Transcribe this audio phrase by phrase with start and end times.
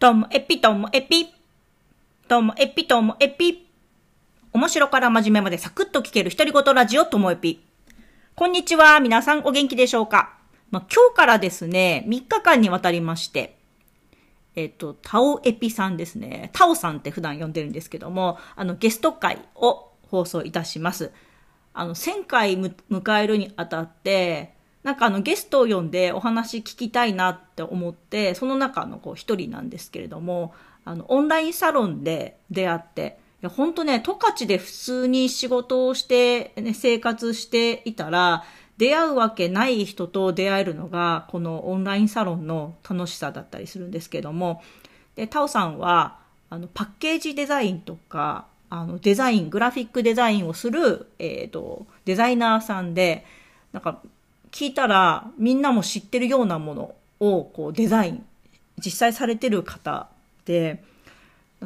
[0.00, 1.30] ともエピともエピ。
[2.26, 3.68] ともエピともエピ。
[4.50, 7.62] 面白から真面目までサクッと聞ける独り言ラジオともエピ。
[8.34, 8.98] こんにちは。
[9.00, 10.38] 皆さんお元気でしょうか、
[10.70, 13.58] まあ、今日からですね、3日間にわたりまして、
[14.56, 16.48] えっ、と、タオエピさんですね。
[16.54, 21.12] タオさんって普段呼んでるんですけども、あの、ゲスト会を放送いたします。
[21.74, 30.54] あの、1000回迎えるにあたって、なんかあのゲストを呼んでお話聞きたいなって思って、その中のこう一人なんですけれども、
[30.84, 38.44] あの、オンラインサロンで出会って、いや、本当ね、十勝で普通に仕事をして、ね、生活していたら、
[38.78, 44.62] 出会うわけない人と出会えるのが、このオンラインサロンの楽しさだったりするんですけども、
[45.16, 46.18] で、タオさんは、
[46.48, 53.26] あの、パッケージデザインとか、あの、デザイン、グラフィックデザインをする、えっ、ー、と、デザイナーさんで、
[53.72, 54.00] なんか、
[54.50, 58.26] 聞いたらみんなも知ってるようなものをこうデザイン
[58.78, 60.08] 実際されてる方
[60.44, 60.82] で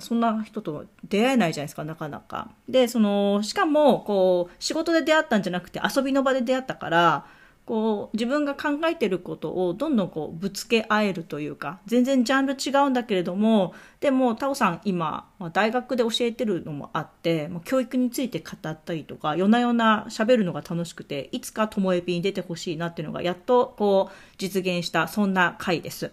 [0.01, 2.51] そんな人と出会えないじゃないですかなかなか。
[2.69, 7.27] でそのしかもこう仕事で出会ったんじゃなくて遊びの場で出会ったから
[7.67, 26.13] こう自分が考えてることをどんどんこうぶつけ合えるというか全然ジャンル違うんだけれどもでもタオさん今ま大学で教えてるのもあってま教育について語ったりとか夜な夜な喋るのが楽しくていつかともえぴに出てほしいなっていうのがやっとこう実現したそんな回です。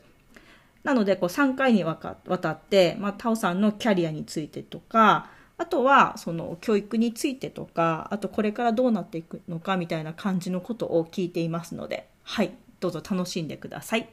[0.83, 5.29] なのでこう3回にわたって、まあ、タオさんのキャリアについてとか
[5.61, 14.09] あとはその教育についてとかあとこれからどうなっていくのかみたいな感じのことを聞いていますのではいどうぞ楽しんでください。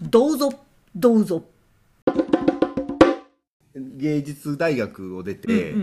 [0.00, 0.52] どうぞ
[0.94, 1.42] どうぞ。
[3.74, 5.74] 芸術大学を出て、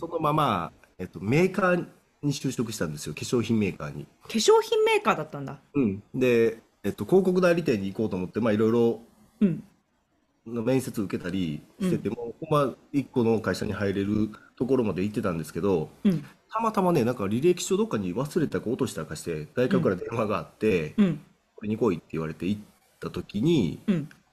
[0.00, 1.86] そのまま、えっと、メーカー
[2.22, 3.14] に就職したんですよ。
[3.14, 4.06] 化粧品メーカーに。
[4.22, 5.58] 化粧品メーカーだったんだ。
[5.74, 6.02] うん。
[6.14, 9.00] で、えっと、広告代理店に行こうと思ってまあいろいろ
[9.42, 9.58] の
[10.46, 21.20] 面接受けたりしてても、うん、まあ、1個の会社に入れるところまで行ってたんですけど、うん、たまたまねなんか履歴書どっかに忘れたか落としたかして大学から電話があって、うん、
[21.56, 22.60] これに来いって言われて行っ
[23.00, 23.80] た時に、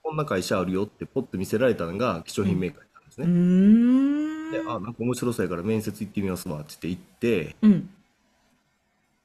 [0.03, 4.51] こんな会社あるよってポッと見せられたのが化粧品メーカーなんですね。
[4.51, 7.55] であなんか面白そうやから面接行ってみますわって言って、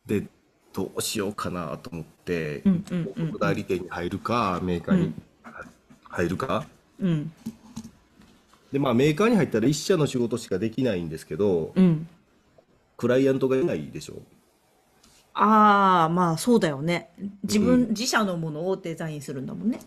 [0.06, 0.26] で
[0.72, 2.62] どうしようかなと思って、
[3.40, 5.14] 代理店に入るかメーカーに
[6.04, 6.66] 入るか、
[7.00, 7.32] うん、
[8.72, 12.08] でまあメーカーに入ったら一社の仕事しかできないんですけど、うん、
[12.96, 14.14] クライアントがいないでしょ？
[15.34, 17.10] ああまあそうだよね。
[17.42, 19.80] 自分、うん、自社のものをデザインするんだもんね。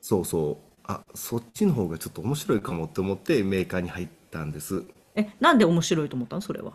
[0.00, 0.56] そうそう。
[0.84, 4.84] あそっちの方がちょっと面白いかもって思ってメーカーに入ったんです。
[5.16, 6.42] えなんで面白いと思ったの？
[6.42, 6.74] それは。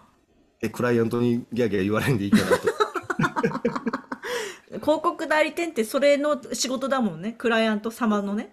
[0.62, 2.68] えクライアントにギャーギャー言われんでいいかなと。
[4.82, 7.34] 広告代理店ってそれの仕事だもんね。
[7.38, 8.52] クライアント様のね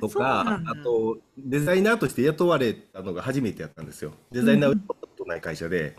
[0.00, 4.12] とかあとデザイナーとして雇われたのが初めてやったんですよ。
[4.30, 4.76] デザイナーは
[5.16, 5.96] とない会社で、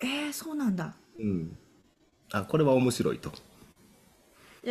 [0.00, 0.94] うん、えー、そうなんだ。
[1.18, 1.56] うん。
[2.32, 3.32] あこれは面白いと。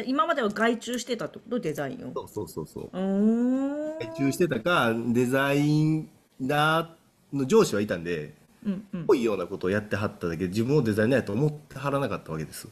[0.06, 1.60] 今までは外注してたってこと？
[1.60, 2.14] デザインを。
[2.14, 2.90] そうそうそうそう。
[2.94, 6.08] 外注してたかデザイ
[6.40, 12.68] ナーの上司はいたんでうんうん、ぽいようなことをやってはっただけで自分をデザイナーやと思ってはらなかったわけです。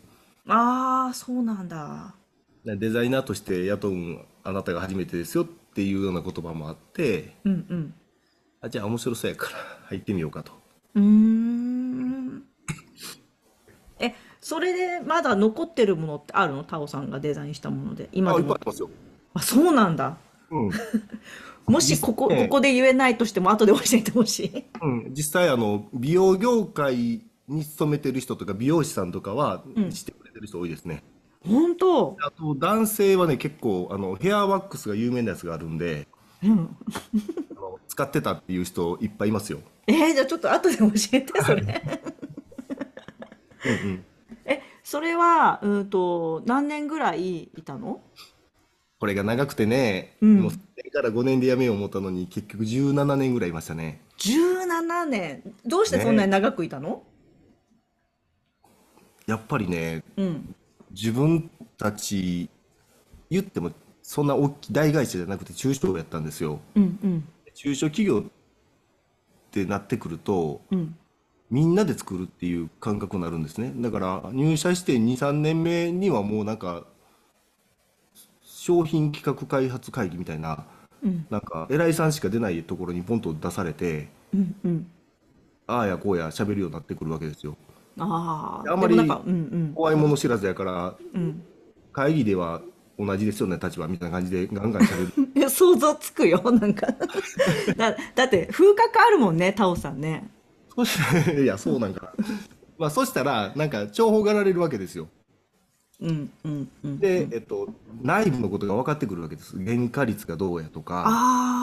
[0.47, 2.13] ああそうなんだ
[2.65, 7.93] デザイナーとして雇うあなたが初めてですよっていうような言葉もあって、うんうん、
[8.61, 10.51] あじゃあ面白そうやから入ってみようかと。
[10.95, 12.43] うん。
[13.99, 16.63] えそれでまだ残ってるものってあるの？
[16.63, 18.53] タオさんがデザインしたもので今でも。
[18.53, 18.89] あいっぱいありますよ。
[19.33, 20.17] あそうなんだ。
[20.51, 20.71] うん。
[21.71, 24.63] もしここ、ここで言えないとしても後で教えてほしい。
[24.81, 31.03] うん、実際あの美容業界に勤めてる人とか美容師さんとかはしてくれてる人多いですね。
[31.47, 32.17] 本当？
[32.21, 36.07] あと男性はね結構あのヘアワックスが有名なやつがあるんで、
[36.43, 36.75] うん、
[37.51, 39.59] あの使ってたっていう人いっぱいいますよ。
[39.87, 41.61] えー、じゃあちょっと後で教えてそれ。
[43.65, 44.05] うんうん、
[44.45, 48.01] えそれはうんと何年ぐらいいたの？
[48.99, 54.01] これが長くてね、うん、もう3年から5年で辞めよう思ったのに結局17年ぐらいいましたね。
[54.17, 55.41] 17年。
[55.65, 57.01] どうしてそんなに長くいたの、ね、
[59.27, 60.53] やっぱりね、うん、
[61.01, 62.49] 自分たち
[63.29, 63.71] 言っても
[64.03, 68.31] そんな大きい大会社じゃなくて中小やったんですよ、うんうん、中小企業っ
[69.51, 70.97] てなってくると、うん、
[71.49, 73.71] みんなで作るっていう感覚になるんですね。
[73.77, 76.85] だから入社して23年目にはもうなんか
[78.43, 80.65] 商品企画開発会議みたいな、
[81.03, 84.91] うん、なんか偉いさんしか出ないところにポンと出されて、うんうん、
[85.65, 87.57] ああやこうや喋るようになってくるわけですよ。
[87.99, 88.97] ああんまり
[89.75, 91.43] 怖いもの知らずやから、うん、
[91.91, 92.61] 会議では
[92.99, 95.31] 同じですよね、立場みたいな感じでガンガン喋る。
[95.39, 96.87] いや想像つくよ、 なんか。
[97.77, 100.29] だ、だって風格あるもんね、タオさんね。
[100.75, 102.25] そしたら、 いや、そうなんかな。
[102.77, 105.07] まあ、そしたら、なんか、重宝がられるわけですよ。
[106.01, 106.99] うんうんうん。
[106.99, 109.61] で、えっと、内部のことが分かってくるわけです。
[109.63, 111.09] 原価率がどうやとか、あ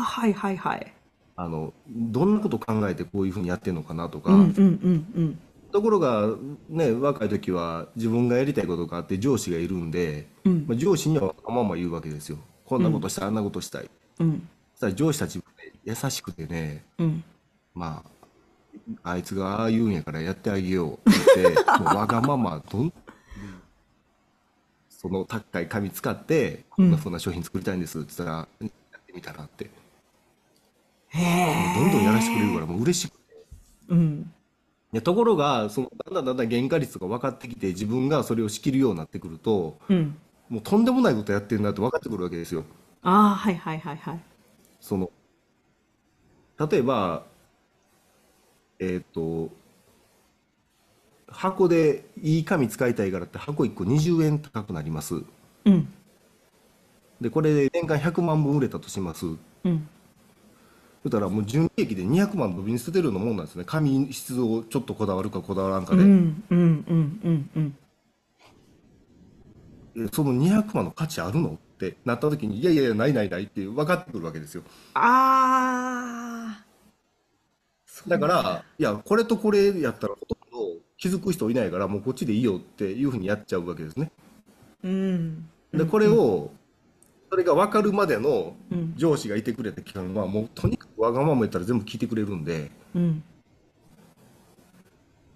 [0.00, 0.92] あ、はいはいはい。
[1.36, 5.38] あの、どんなこと考えてこういうふうにやってるのかなとか、うんうんうんうん。
[5.76, 6.31] ところが、
[6.70, 12.38] ね、若い時は自分がやりたいことがあって上司がいるんで、うんまあ、上司にはわがまま言うわけですよ。
[12.64, 13.90] こんなことしたい、あんなことしたい。
[14.20, 15.43] うんそしたら上司たち
[15.84, 17.25] 優しくてね、うん。
[17.75, 18.02] ま
[19.02, 22.93] あ、あいつがああ言うんやからやってあげようって言って、 もうわがままどん、
[24.88, 28.69] その高い紙使って、こんなふうな商品作りたいんですって言ったら、や
[28.99, 29.70] ってみたらって。
[31.12, 33.25] どんどんやらせてくれるからもう嬉しくて。
[33.88, 34.32] うん。
[34.92, 40.16] いやところが、そのだんだんだんだん原価率が分かってきて、自分がそれを仕切るようになってくると、うん。
[40.48, 42.64] もうとんでもないことやってるなって分かってくるわけですよ。
[43.02, 44.20] ああ、はいはいはいはい。
[44.80, 45.10] その、
[46.58, 47.26] 例えば、
[48.78, 49.50] えっと、
[51.28, 55.16] 箱でいい紙使いたいからって箱1個20円高くなります。
[55.64, 55.88] うん。
[57.20, 59.26] で、これで年間100万本売れたとします。
[59.64, 59.88] うん。
[61.06, 63.62] そしたらもう純利益で200万部に捨ててるようなもんなんですね。
[63.64, 66.03] 紙質をちょっとこだわるかこだわらんかで。
[66.03, 66.62] うんうんう
[66.94, 67.50] んうん
[69.94, 70.05] うん。
[70.05, 74.64] えその200万の価値あるのってなった時に、いやいやいや、ないないないって分かってくるわけですよ。
[74.94, 76.64] ああ。
[78.08, 84.11] だから、いや、これとこれやったらほとんど気づく人いないから、もうこっちでいいよっていうふうにやっちゃうわけですね。
[84.82, 85.49] うん。
[85.73, 86.50] で、これを、
[87.31, 93.23] それが分かるまでのうん上司がいてくれた期間は、もうとにかくわがまま言ったら全部聞いてくれるんで、うん。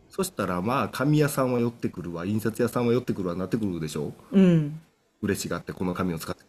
[0.09, 4.13] そしたらまあ、紙屋さんは寄ってくるわ、印刷屋さんは寄ってくるわ、なってくるでしょ？
[4.33, 4.81] うん。
[5.23, 6.43] 嬉しがって、この紙を使って。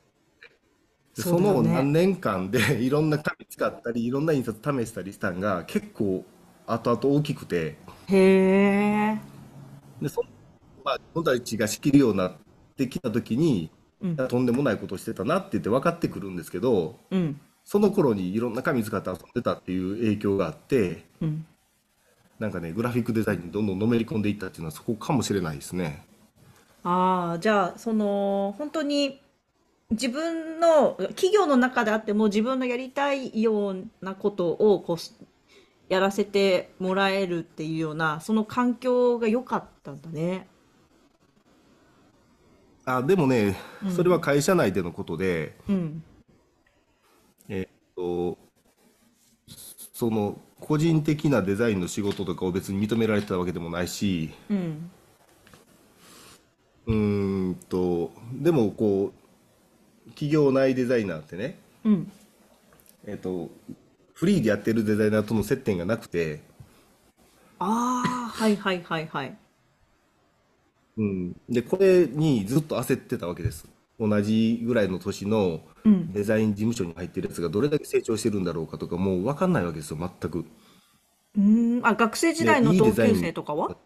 [1.16, 6.24] でそその何年間で いろんな紙使ったり、いろんな印刷試したりしたんが結構
[6.66, 7.76] 後々大きくて、
[8.08, 9.22] へえ。
[10.02, 10.24] で、そ
[10.86, 12.34] まあ、自分たちが仕切るようになっ
[12.78, 13.70] てきた時に、
[14.01, 17.39] うんとんでもないことをしてたなって言って分かってくるんですけど、うん。
[17.63, 21.45] その頃にいろんな紙使って遊んでたっていう影響があって、うん。
[22.39, 26.03] なんかね、グラフィックデザインにどんどんのめり込んでいったっていうのはそこかもしれないですね。
[26.83, 29.21] ああ、じゃあ、その、本当に、
[29.92, 34.98] 自分の、企業の中であっても自分のやりたいようなことを、こう、
[35.89, 40.48] やらせてもらえるっていうような、その環境が良かったんだね。
[42.86, 46.04] あ、でもね、うんそれは会社内でのことで、うん。
[47.50, 48.38] えっと、
[49.94, 54.92] その個人的なデザインの仕事とかを別に認められてたわけでもないし、うん。
[57.51, 59.12] んと、でもこ
[60.07, 62.12] う、企業内デザイナーってね、うん。
[63.06, 63.50] えっと、
[64.13, 66.42] フリーでやってるデザイナーとの接点がなくて、
[67.60, 69.38] ああ、はいはいはいはい。
[70.98, 73.68] うん、で、これにずっと焦ってたわけです。
[74.00, 76.14] 同じぐらいの年のうん。
[76.14, 80.40] デザイン事務所に入ってるやつがどれだけ成長してるんだろうかとか、もう分かんないわけですよ、全く。
[80.40, 81.86] うーん。
[81.86, 83.78] あ、学生時代の同級生とかは？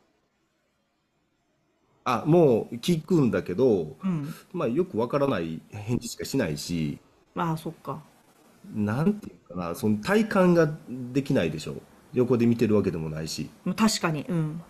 [2.04, 4.34] あ、もう聞くんだけど、うん。
[4.54, 7.00] まあよく分からない返事しかしないし、
[7.36, 8.02] ああ、そっか。
[8.74, 10.70] なんていうかな、その体感が
[11.14, 11.76] できないでしょ。
[12.14, 13.50] 横で見てるわけでもないし。
[13.64, 14.26] まあ確かに。
[14.28, 14.62] うん。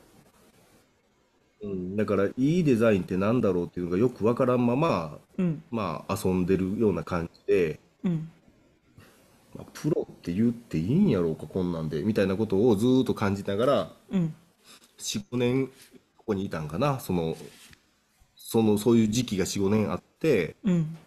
[1.65, 5.63] うん、だから、いいデザインってなんだろうっていうのがよく分からんまま、うん。
[5.71, 8.29] まあ遊んでるような感じで、うん。
[9.55, 14.33] まあプロって言っていいんやろうか、こんなんで、みたいなことをずーっと感じながら、うん。
[14.99, 15.67] 4、5年
[16.17, 17.35] ここにいたんかな、その、
[18.35, 20.97] その、そういう時期が4、5年あって、うん。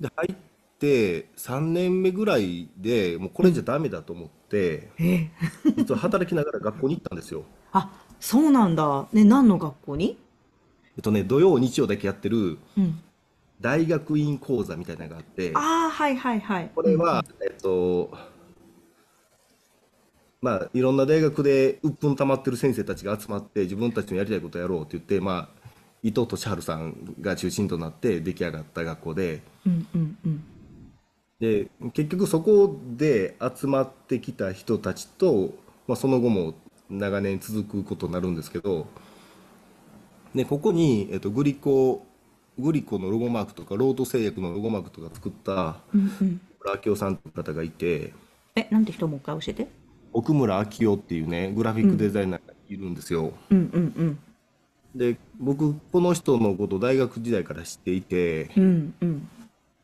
[0.00, 0.36] で、入っ
[0.78, 5.30] て3年目ぐらいでもうこれじゃダメだと思って、ええ。
[5.76, 7.44] 実は働きながら学校に行ったんですよ。
[7.72, 9.06] あ、そうなんだ。
[9.12, 10.18] ね、何の学校に？
[10.96, 13.00] えっとね、土曜、日曜だけやってるうん。
[13.60, 16.70] 大学院講座みたいなのがあって、ああ、はいはいはい。
[16.72, 18.08] これは、えっと、
[20.40, 25.68] まあ、いろんな大学で鬱憤溜まってる先生たちが集まって自分たちのやりたいことをやろうって言って、まあ、
[26.04, 30.44] 伊藤俊治さんが中心となって出来上がった学校で、うんうんうん。
[31.40, 35.50] で、結局そこで集まってきた人たちと、
[35.88, 36.54] まあ、その後も
[36.90, 38.86] 長年続くことになるんですけど、
[40.34, 42.06] で、ここに、えっと、グリコ、
[42.58, 45.76] グリコのロゴマークとか、ロート製薬のロゴマークとか作った。
[45.92, 48.12] 村明夫さんという方がいて、
[48.54, 49.68] え、なんて人もう一回教えて？
[50.12, 53.32] 奥村明夫っていうね、グラフィックデザイナーがいるんですよ。
[53.50, 54.18] うんうんうん。
[54.94, 59.28] で僕この人のこと大学時代から知っていて、うんうん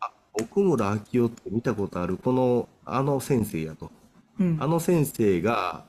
[0.01, 3.91] あ奥村明夫って見たことあるこのあの先生やと、
[4.41, 5.85] うんあの先生が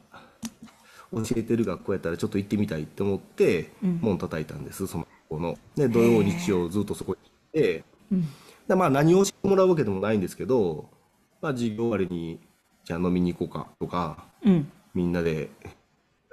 [1.11, 3.99] 教えてる学校やったらちょっと行ってみたいって思ってうん。
[4.01, 5.57] 門叩いたんですその学校の。
[5.75, 7.19] で土曜日曜ずっとそこに
[7.53, 8.27] 行ってうん。
[8.67, 10.89] でまあ何を教えてもらうわけでもないんですけど、
[11.41, 12.39] まあ、授業終わりに
[12.83, 14.71] じゃあ飲みに行こうかとかうん。
[14.93, 15.49] みんなで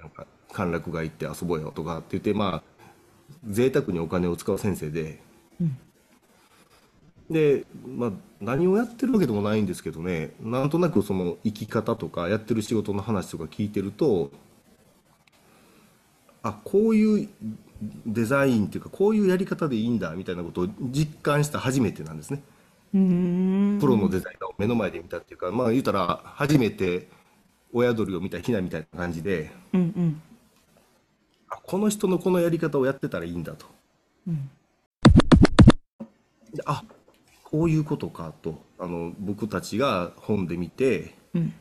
[0.00, 2.72] なんか歓楽街行って遊ぼうよとかって言ってまあ
[3.48, 5.20] 贅沢にお金を使う先生で、
[5.60, 5.78] うん。
[7.30, 14.30] で、まあ、何をやってるわけでもないんですけどねなんとなくその生き方とかやってる仕事の話とか聞いてると
[16.42, 17.28] あこういう
[18.06, 22.42] デザインっていうかこういうやり方でいいんだみたいなことを実感した初めてなんですね。
[22.92, 27.08] プロのデザイナーを目の前で見たっていうか、まあ言うたら初めて
[27.72, 30.22] 親鳥を見たひなみたいな感じでうんうん。
[31.48, 33.66] あこの人のこのやり方をやってたらいいんだと。
[34.28, 34.50] うん。
[36.54, 36.84] であ
[37.44, 38.60] こういうことかと。
[38.78, 41.54] あの僕たちが本で見てうん。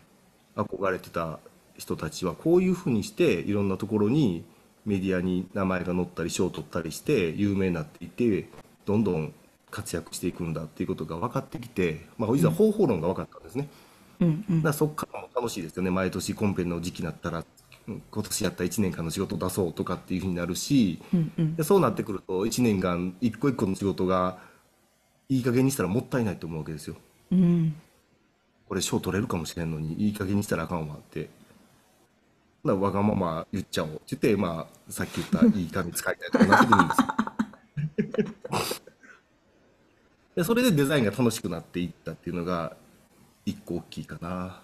[0.55, 1.39] 憧れてた
[1.77, 4.43] 人たちはこういうふうにしていろんなところに
[4.85, 8.49] メディアに名前が載ったり賞を取ったりして有名になっていって
[8.85, 9.33] どんどん
[9.69, 13.69] 活躍していくんだっていうことが分かってきて、まあ、いざ方法論が分かったんですね。
[14.19, 17.43] うんうんだそこからも楽しいですよね毎年コンペの時期になったら
[17.87, 24.37] うん今年やった1年間の仕事を出そうとかっていうふうになるしうんうんでそうなってくると1年間一個一個の仕事が
[25.27, 26.95] いい加減にしたらもったいないと思うわけですよ。
[27.31, 27.75] うん
[28.67, 31.29] これ賞取れるかもしれんのにいい加減にしたらあかんわって。
[32.63, 37.07] わがまま言っちゃおうって言って、まあ、さっき言ったいい紙使いたいとかなってくるんですよ。
[40.35, 42.75] でそれでデザインが楽しくなっていったっていうのが
[43.45, 44.61] 一個大きいかな。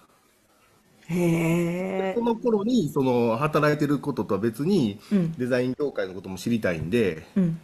[1.09, 5.31] へえその頃にその働いてることとは別にうん。
[5.33, 7.59] デザイン業界のことも知りたいんでうん。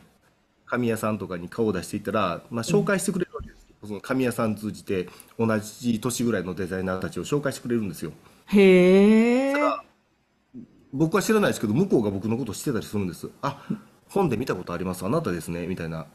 [0.66, 8.12] 紙屋さんとかに顔を出していったら、まあ、紹介してくれるわけですよ、その紙屋さん通じて同じ年ぐらいのデザイナーたちを紹介してくれるんですよ。
[8.48, 9.54] へえ
[10.94, 13.30] 僕は知らないですけど向こうが僕のことを知ってたりするんです。
[13.42, 13.66] あ
[14.10, 15.04] 本で見たことあります。
[15.04, 15.66] あなたですね。
[15.66, 16.06] みたいな。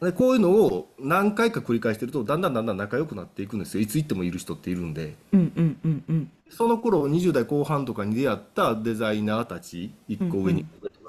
[0.00, 3.82] でこういうのを何回か繰り返してるとだんだんだんだん仲良くなっていくんですよ。
[3.82, 5.16] いつ行ってもいる人っているんで。
[5.32, 6.30] うんうんうんうん。
[6.50, 10.64] その頃20代後半とかに出会ったデザイナーたち1個上に、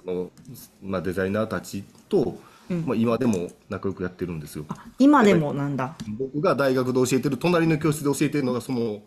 [0.06, 0.32] の
[0.82, 2.38] まあ、デザイナーたちと、
[2.70, 2.86] うん。
[2.86, 4.66] まあ、今でも仲良くやってるんですよ。
[4.70, 5.96] あ今でもなんだ。
[6.18, 9.02] 僕が大学で教えてる隣の教室で教えてるのがその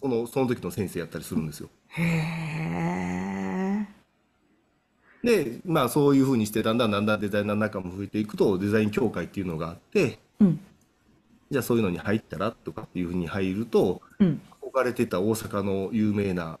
[0.00, 3.86] そのその時の先生やったりするんですよへえ
[5.22, 10.60] でまあそういうふうにしてだんだんだんだんデザイナーの中も増えていくとデザイン協会っていうのがあってうん。
[11.50, 14.40] じゃあそういうのに入ったらとかっていうふうに入るとうん。
[14.62, 16.58] 憧れてた大阪の有名な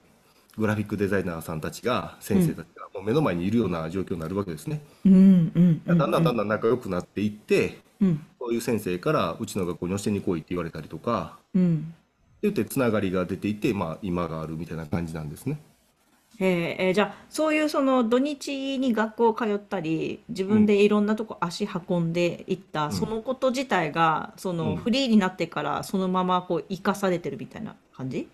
[0.56, 4.80] グラフィックデザイナーさんたちが先生たちがもう目の前にいるような状況になるわけですね。
[5.04, 5.52] うん。
[5.54, 5.82] うん。
[5.84, 8.26] だんだんだんだん仲良くなっていってうん。
[8.40, 11.94] そういう先生からうちの学校に教えに来いって言われたりとかうん
[12.42, 15.60] 言ってつながりが出ていて、まあ、今があるみたいな感じなんですね。
[16.40, 24.76] へえじゃあそういうその土日に学校通ったり自分でいろんなとこ足運んでいった、そのこと自体がそのうん。
[24.76, 28.28] フリーになってからそのままこう生かされてるみたいな感じ？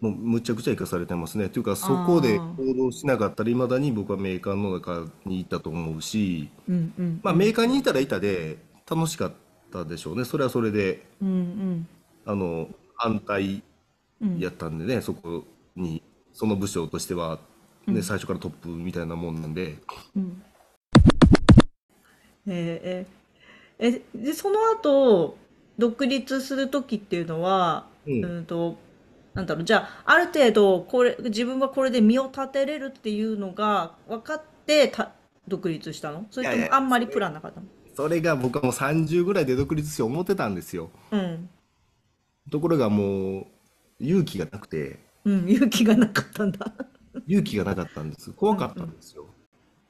[0.00, 1.48] もうむちゃくちゃ生かされてますね。
[1.48, 7.20] というかそこで行動しなかったらいまだに僕はメーカーの中にいたと思うし、うんうん。
[7.24, 9.32] まあ、メーカーにいたらいたで楽しかっ
[9.72, 10.24] たでしょうね。
[10.24, 11.04] それはそれで。
[11.20, 11.88] うんうん。
[12.24, 12.68] あの
[12.98, 13.62] 安泰
[14.20, 14.38] うん。
[14.38, 15.44] やったんでね、そこ
[15.76, 16.02] に
[16.32, 17.38] その部署としては、
[17.86, 19.76] ね最初からトップみたいなもんなんで、
[20.16, 20.42] うん。
[22.48, 23.06] えーえ
[23.80, 25.36] えでその後
[25.78, 28.76] 独立する時っていうのは、ううんんと
[29.34, 35.12] なんだろうじゃあある程度これ自分はこれで身を立てれるっていうのが分かってた
[35.46, 36.26] 独立したの？
[36.30, 37.66] それともあんまりプランなかったの？
[37.94, 40.90] それが僕はもう30ぐらいで独立しよう思ってたんですよ。
[41.12, 41.48] うん、
[42.50, 43.46] ところがもう
[44.00, 46.72] 勇気がなくて、うん、勇気がなかったんだ
[47.26, 48.32] 勇気がなかったんです。
[48.32, 49.26] 怖かったんですよ。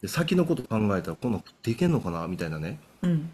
[0.01, 2.79] で先のこと考えたらこんなん食っていけんのかなみたいなね。
[3.03, 3.31] うん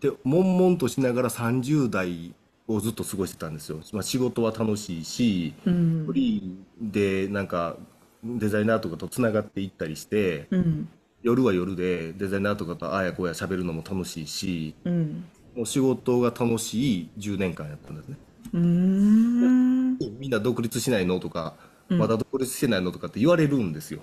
[0.00, 2.34] で悶々としながら30代
[2.68, 3.80] をずっと過ごしてたんですよ。
[3.92, 7.76] まあ、仕事は楽しいし、うんフリーでなんか
[8.22, 10.88] デザイナーとかとつながっていったりして、うん
[11.22, 15.24] 夜は夜でデザイナーとかとああやこうや喋るのも楽しいしうん
[15.56, 18.16] もう仕事が楽しい10年間やったんですね
[18.52, 19.98] うーん。
[20.18, 21.20] みんな独立しないの？
[21.20, 21.54] とか、
[21.88, 21.98] うん。
[21.98, 22.92] まだ独立してないの？
[22.92, 24.02] とかって言われるんですよ、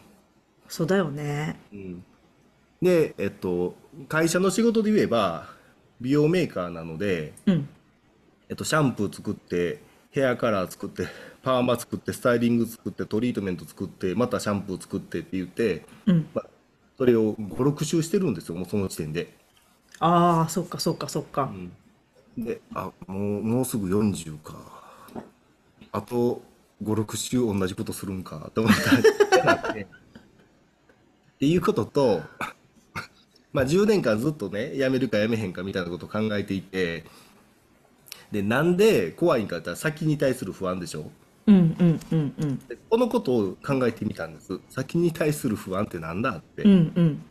[0.68, 1.60] そうだよね。
[1.72, 2.04] うん。
[2.82, 3.76] でえっと
[4.10, 5.48] 会社の仕事で言えば
[6.02, 7.70] 美容メーカーなので、うん。
[8.50, 9.82] えっと、シャンプー作って
[10.12, 11.08] ヘアカラー作って
[11.42, 16.28] パーマ作ってスタイリング作ってトリートメント作ってまたシャンプー作ってって言って、うん。
[16.34, 16.50] まあ、
[16.98, 19.34] それを5、6周してるんですよ、もうその時点で。
[20.00, 21.52] ああ、そっかそっかそっか。
[22.38, 24.56] で、あ、もう、もうすぐ40か。
[25.92, 26.42] あと
[26.84, 28.74] 5、6週同じことするんかと思っ
[29.32, 29.74] たら、っ
[31.40, 32.22] ていうことと、
[33.52, 37.06] まあ10年間ずっとね、辞めるか辞めへんかみたいなことを考えていて、
[38.32, 41.12] で、なんで怖いんかって言ったら先に対する不安でしょ
[41.46, 42.58] うんうんうんうん。
[42.68, 44.60] でこのことを考えてみたんです。
[44.70, 46.64] 先に対する不安ってなんだって。
[46.64, 47.22] うん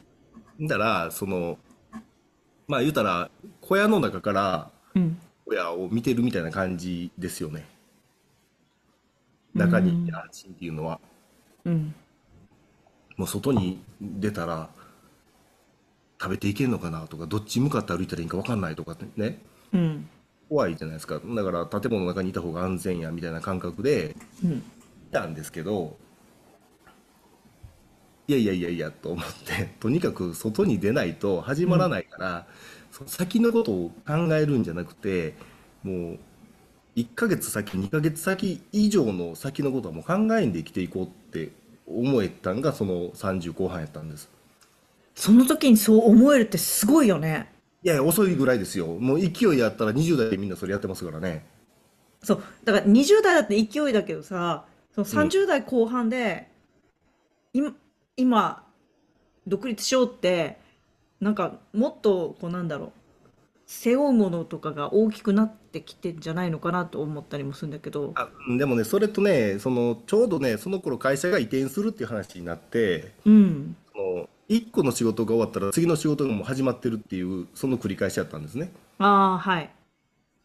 [0.59, 0.69] うん。
[0.69, 1.59] だから、その、
[2.69, 3.31] まあ言うたら、
[3.61, 5.19] 小屋の中からうん。
[5.47, 7.67] 親を見てるみたいな感じですよね。
[9.55, 11.01] 中にいて安心っていうのは。
[11.65, 11.95] うん。
[13.17, 14.71] もう外に出たら
[16.21, 19.39] 食べていけんのかなとか、どっち向かって歩いたらいいんか分かんないとかってね。
[19.73, 20.09] うん。
[20.49, 21.21] 怖いじゃないですか。
[21.25, 24.53] だから建物の中にいた方が安全やみたいな感覚でうん。
[24.53, 24.63] い
[25.13, 25.97] たんですけど、
[28.29, 32.47] いやいやいやいやと思って、とにかく外に出ないと始まらないから、
[32.93, 35.35] その先のことを考えるんじゃなくて、
[35.83, 36.19] もう
[36.95, 41.51] 1ヶ月先、2ヶ月先以上の先のことはもう考えんで生きていこうって
[41.87, 44.31] 思えたんがその30後半やったんです。
[45.15, 47.51] その時にそう思えるってすごいよね。
[47.83, 48.87] いやいや、遅いぐらいですよ。
[48.87, 51.47] もう勢いやったら20代でみんなそれやってますからね。
[52.23, 52.43] そう。
[52.65, 55.29] だから20代だって勢いだけどさ、そのうん。
[55.29, 56.49] 30代後半で、
[57.55, 57.75] 今、
[58.17, 58.67] 今、
[59.47, 60.62] 独立しようって、
[61.23, 62.93] なんかもっと、こうなんだろう、
[63.65, 68.11] 背負うものとかが大きくなってきてんじゃないのかなと思ったりもするんだけど。
[68.17, 73.77] あ、うんでもね、それとね、その、ちょうどね、その頃会社が移転するっていう話になって、うん。
[73.93, 78.73] その、1個の仕事が終わったら次の仕事がもう始まってるっていう、その繰り返しだったんですね。
[78.99, 79.71] ああ、はい。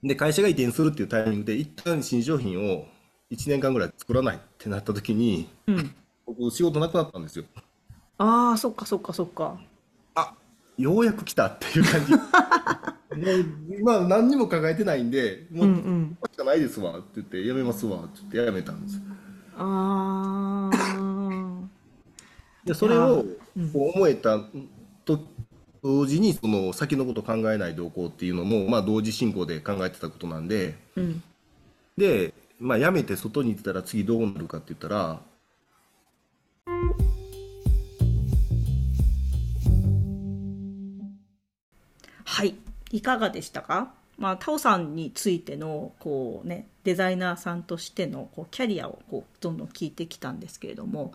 [0.03, 2.85] で、会社が移転するっていうタイミングで、一旦新商品を
[3.31, 5.95] 1年間ぐらい作らないってなった時に、うん。
[6.27, 7.45] 僕仕事なくなったんですよ。
[8.19, 9.59] ああ、そっかそっかそっか。
[10.77, 12.13] あ、ようやく来たっていう感じ。
[13.17, 16.17] もう、まあ何にも考えてないんで、うもう、んうん。
[16.31, 19.01] しかないですわって言って、やめますわって言ってやめたんです。
[19.55, 21.69] ああ。
[22.65, 23.71] で、それをうん。
[23.71, 24.39] こう思えた
[25.05, 25.19] と
[25.83, 31.23] 同時に、その先のこと考えないでおこうっていうのも、まあ同時進行で考えてたことなんで、うん。
[31.97, 35.21] で、まあ辞めて外に出たら次どうなるかって言ったら、
[42.91, 43.01] い。
[43.01, 43.93] かがでしたか？
[44.17, 51.13] まあ、タオさんについての、こうね、デザイナーさんとしての、こう、キャリアを、こう、どんどん聞いてきたんですけれども、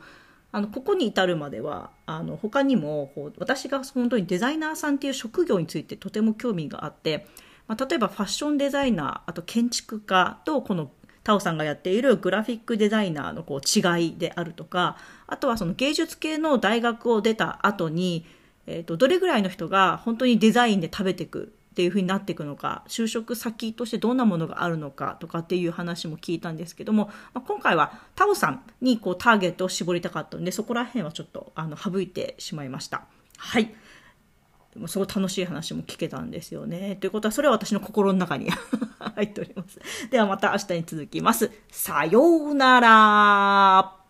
[0.52, 7.26] あの、ここに至るまでは、あの、他にも、こう、私が本当にデザイナーさんっていう職業についてとても興味があって、
[7.66, 10.90] まあ、例えばファッションデザイナー、あと建築家と、この、
[11.24, 14.96] タオさんがやっているグラフィックデザイナーのこう違いであるとか、
[15.28, 18.26] あとはその芸術系の大学を出た後に、
[18.66, 33.04] えー、とどれぐらいの人が本当にデザインで食べていくっていう風になっていくのか就職先としてどんなものがあるのかとかっていう話も聞いたんですけども、まあ、今回はタオさんにこうターゲットを絞りたかったのでそこら辺はちょっとあの省いてしまいました。
[33.38, 33.74] はい
[34.74, 36.96] でもすごい楽しい話も聞けたんですよね。
[36.96, 38.48] ということは、それは私の心の中に
[39.14, 39.78] 入っております。
[40.10, 41.50] ではまた明日に続きます。
[41.70, 44.01] さようなら